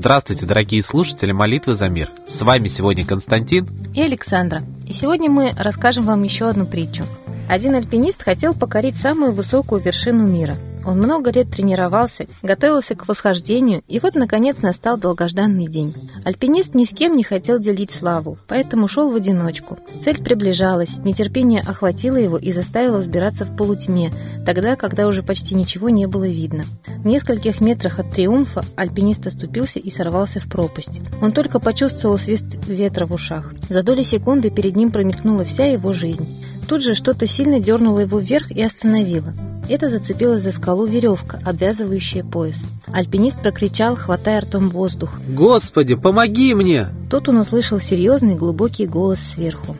[0.00, 2.08] Здравствуйте, дорогие слушатели молитвы за мир.
[2.26, 4.62] С вами сегодня Константин и Александра.
[4.88, 7.04] И сегодня мы расскажем вам еще одну притчу.
[7.50, 13.82] Один альпинист хотел покорить самую высокую вершину мира– он много лет тренировался, готовился к восхождению,
[13.88, 15.94] и вот, наконец, настал долгожданный день.
[16.24, 19.78] Альпинист ни с кем не хотел делить славу, поэтому шел в одиночку.
[20.04, 24.12] Цель приближалась, нетерпение охватило его и заставило взбираться в полутьме,
[24.44, 26.64] тогда, когда уже почти ничего не было видно.
[26.86, 31.00] В нескольких метрах от триумфа альпинист оступился и сорвался в пропасть.
[31.20, 33.52] Он только почувствовал свист ветра в ушах.
[33.68, 36.26] За доли секунды перед ним промелькнула вся его жизнь.
[36.68, 39.34] Тут же что-то сильно дернуло его вверх и остановило.
[39.68, 42.68] Это зацепилась за скалу веревка, обвязывающая пояс.
[42.88, 45.10] Альпинист прокричал, хватая ртом воздух.
[45.28, 49.76] «Господи, помоги мне!» Тут он услышал серьезный глубокий голос сверху.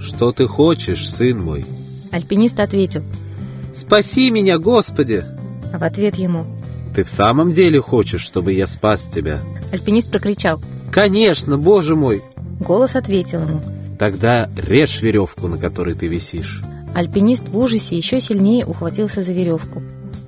[0.00, 1.66] «Что ты хочешь, сын мой?»
[2.10, 3.02] Альпинист ответил.
[3.74, 5.24] «Спаси меня, Господи!»
[5.72, 6.46] А в ответ ему.
[6.94, 9.40] «Ты в самом деле хочешь, чтобы я спас тебя?»
[9.72, 10.60] Альпинист прокричал.
[10.90, 12.22] «Конечно, Боже мой!»
[12.58, 13.60] Голос ответил ему.
[14.00, 16.62] «Тогда режь веревку, на которой ты висишь».
[16.94, 19.82] Альпинист в ужасе еще сильнее ухватился за веревку.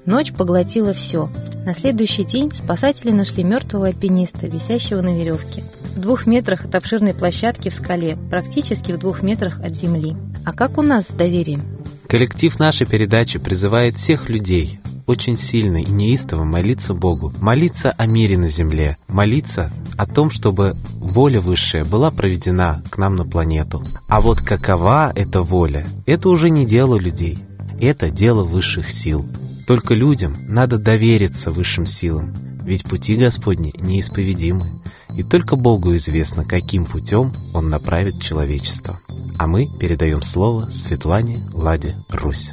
[0.05, 1.31] Ночь поглотила все.
[1.65, 5.65] На следующий день спасатели нашли мертвого альпиниста, висящего на веревке.
[5.97, 10.17] В двух метрах от обширной площадки в скале, практически в двух метрах от земли.
[10.45, 11.63] А как у нас с доверием?
[12.09, 18.39] Коллектив нашей передачи призывает всех людей очень сильно и неистово молиться Богу, молиться о мире
[18.39, 23.85] на земле, молиться о том, чтобы воля высшая была проведена к нам на планету.
[24.09, 27.39] А вот какова эта воля, это уже не дело людей,
[27.81, 29.27] это дело высших сил.
[29.67, 34.83] Только людям надо довериться высшим силам, ведь пути Господни неисповедимы,
[35.17, 39.01] и только Богу известно, каким путем Он направит человечество.
[39.39, 42.53] А мы передаем слово Светлане Ладе Русь.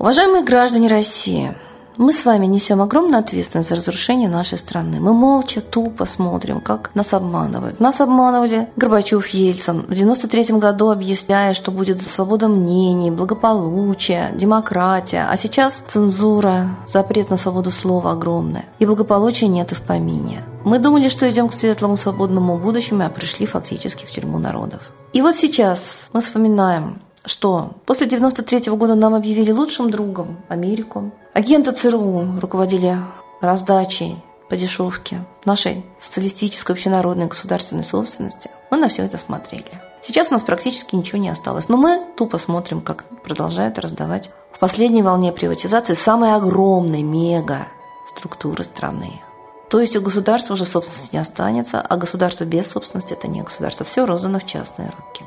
[0.00, 1.54] Уважаемые граждане России,
[1.98, 4.98] мы с вами несем огромную ответственность за разрушение нашей страны.
[4.98, 7.80] Мы молча, тупо смотрим, как нас обманывают.
[7.80, 15.26] Нас обманывали Горбачев, Ельцин в 93 году, объясняя, что будет свобода мнений, благополучие, демократия.
[15.30, 18.64] А сейчас цензура, запрет на свободу слова огромная.
[18.78, 20.46] И благополучия нет и в помине.
[20.64, 24.80] Мы думали, что идем к светлому свободному будущему, а пришли фактически в тюрьму народов.
[25.12, 31.10] И вот сейчас мы вспоминаем что после 93 -го года нам объявили лучшим другом Америку.
[31.34, 32.98] Агенты ЦРУ руководили
[33.40, 34.16] раздачей
[34.48, 38.50] по дешевке нашей социалистической общенародной государственной собственности.
[38.70, 39.80] Мы на все это смотрели.
[40.02, 44.58] Сейчас у нас практически ничего не осталось, но мы тупо смотрим, как продолжают раздавать в
[44.58, 47.68] последней волне приватизации самые огромные мега
[48.08, 49.20] структуры страны.
[49.68, 53.86] То есть у государства уже собственности не останется, а государство без собственности– это не государство.
[53.86, 55.24] Все роздано в частные руки.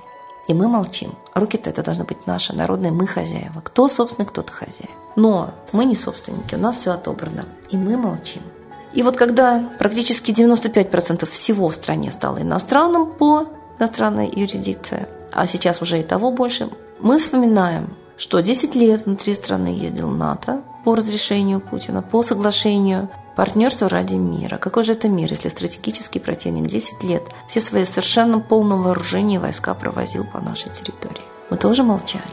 [0.47, 1.15] И мы молчим.
[1.33, 3.61] Руки-то это должны быть наши, народные, мы хозяева.
[3.63, 4.91] Кто собственный, кто-то хозяин.
[5.15, 7.45] Но мы не собственники, у нас все отобрано.
[7.69, 8.41] И мы молчим.
[8.93, 13.47] И вот когда практически 95% всего в стране стало иностранным по
[13.79, 19.67] иностранной юрисдикции, а сейчас уже и того больше, мы вспоминаем, что 10 лет внутри страны
[19.67, 24.57] ездил НАТО по разрешению Путина, по соглашению Партнерство ради мира.
[24.57, 29.73] Какой же это мир, если стратегический противник 10 лет все свои совершенно полном вооружении войска
[29.73, 31.23] провозил по нашей территории?
[31.49, 32.23] Мы тоже молчали.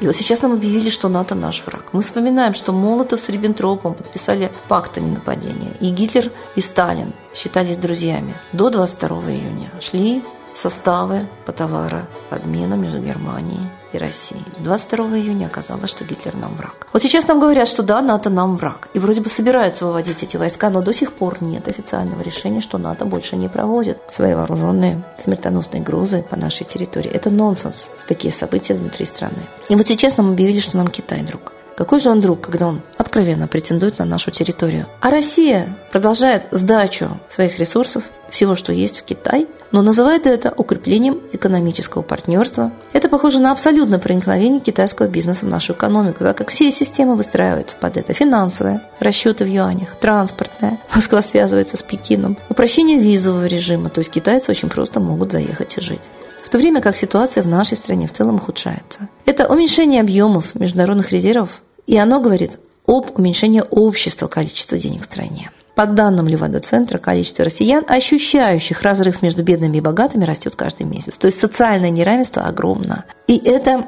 [0.00, 1.92] И вот сейчас нам объявили, что НАТО наш враг.
[1.92, 5.72] Мы вспоминаем, что Молотов с Риббентропом подписали пакт о ненападении.
[5.80, 8.34] И Гитлер, и Сталин считались друзьями.
[8.52, 10.22] До 22 июня шли
[10.54, 13.60] составы по товарообмену между Германией
[13.96, 14.44] и Россией.
[14.58, 16.86] 22 июня оказалось, что Гитлер нам враг.
[16.92, 18.88] Вот сейчас нам говорят, что да, НАТО нам враг.
[18.94, 22.78] И вроде бы собираются выводить эти войска, но до сих пор нет официального решения, что
[22.78, 27.10] НАТО больше не проводит свои вооруженные смертоносные грузы по нашей территории.
[27.10, 29.46] Это нонсенс, такие события внутри страны.
[29.68, 31.52] И вот сейчас нам объявили, что нам Китай друг.
[31.76, 34.86] Какой же он друг, когда он откровенно претендует на нашу территорию?
[35.02, 41.20] А Россия продолжает сдачу своих ресурсов, всего, что есть в Китай, но называет это укреплением
[41.32, 42.72] экономического партнерства.
[42.94, 47.76] Это похоже на абсолютное проникновение китайского бизнеса в нашу экономику, так как все системы выстраиваются
[47.76, 48.14] под это.
[48.14, 54.50] Финансовая, расчеты в юанях, транспортная, Москва связывается с Пекином, упрощение визового режима, то есть китайцы
[54.50, 56.02] очень просто могут заехать и жить
[56.42, 59.08] в то время как ситуация в нашей стране в целом ухудшается.
[59.24, 65.50] Это уменьшение объемов международных резервов и оно говорит об уменьшении общества количества денег в стране.
[65.74, 71.18] По данным Левада-центра, количество россиян, ощущающих разрыв между бедными и богатыми, растет каждый месяц.
[71.18, 73.04] То есть социальное неравенство огромно.
[73.26, 73.86] И это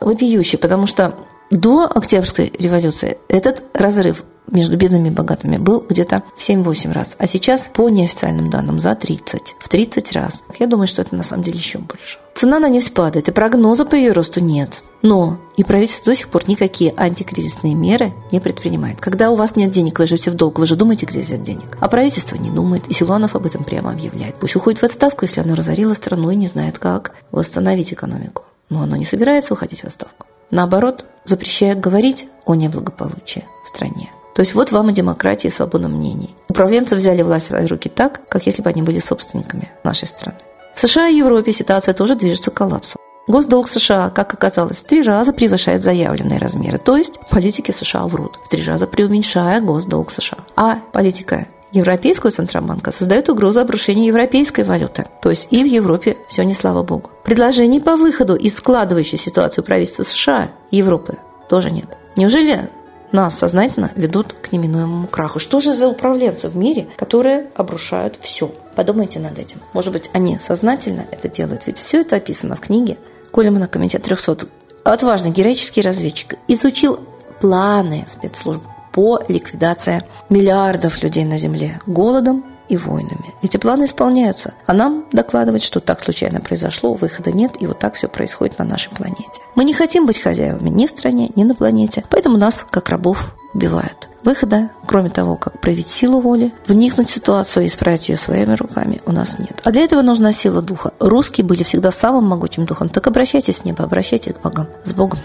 [0.00, 1.14] вопиюще, потому что
[1.50, 7.16] До Октябрьской революции этот разрыв между бедными и богатыми был где-то в 7-8 раз.
[7.18, 9.56] А сейчас, по неофициальным данным, за 30.
[9.58, 10.44] В 30 раз.
[10.58, 12.18] Я думаю, что это на самом деле еще больше.
[12.34, 14.82] Цена на нефть падает, и прогноза по ее росту нет.
[15.02, 19.00] Но и правительство до сих пор никакие антикризисные меры не предпринимает.
[19.00, 21.76] Когда у вас нет денег, вы живете в долг, вы же думаете, где взять денег.
[21.80, 24.36] А правительство не думает, и Силуанов об этом прямо объявляет.
[24.36, 28.44] Пусть уходит в отставку, если оно разорило страну и не знает, как восстановить экономику.
[28.70, 30.26] Но оно не собирается уходить в отставку.
[30.50, 34.10] Наоборот, запрещают говорить о неблагополучии в стране.
[34.34, 36.34] То есть вот вам и демократия, и свобода мнений.
[36.48, 40.38] Управленцы взяли власть в руки так, как если бы они были собственниками нашей страны.
[40.74, 42.98] В США и Европе ситуация тоже движется к коллапсу.
[43.26, 46.78] Госдолг США, как оказалось, в три раза превышает заявленные размеры.
[46.78, 50.38] То есть политики США врут, в три раза преуменьшая госдолг США.
[50.56, 55.06] А политика Европейского Центробанка создает угрозу обрушения европейской валюты.
[55.20, 57.10] То есть и в Европе все не слава богу.
[57.24, 61.18] Предложений по выходу из складывающей ситуации правительства США и Европы
[61.50, 61.98] тоже нет.
[62.16, 62.70] Неужели
[63.12, 65.38] нас сознательно ведут к неминуемому краху.
[65.38, 68.52] Что же за управленцы в мире, которые обрушают все?
[68.74, 69.60] Подумайте над этим.
[69.72, 72.98] Может быть, они сознательно это делают, ведь все это описано в книге
[73.32, 74.48] Колемана «Комитет 300».
[74.84, 77.00] Отважный героический разведчик изучил
[77.40, 78.62] планы спецслужб
[78.92, 83.34] по ликвидации миллиардов людей на Земле голодом и войнами.
[83.42, 87.94] Эти планы исполняются, а нам докладывать, что так случайно произошло, выхода нет, и вот так
[87.94, 89.42] все происходит на нашей планете.
[89.54, 93.34] Мы не хотим быть хозяевами ни в стране, ни на планете, поэтому нас, как рабов,
[93.54, 94.08] убивают.
[94.22, 99.00] Выхода, кроме того, как проявить силу воли, вникнуть в ситуацию и исправить ее своими руками,
[99.06, 99.60] у нас нет.
[99.64, 100.92] А для этого нужна сила духа.
[100.98, 102.88] Русские были всегда самым могучим духом.
[102.88, 104.68] Так обращайтесь с неба, обращайтесь к богам.
[104.84, 105.18] С Богом.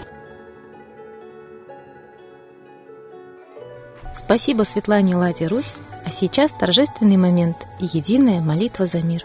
[4.14, 5.74] Спасибо Светлане Ладе Русь
[6.04, 9.24] а сейчас торжественный момент и единая молитва за мир.